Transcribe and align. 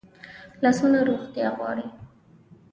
لاسونه 0.61 0.99
روغتیا 1.09 1.47
غواړي 1.57 1.87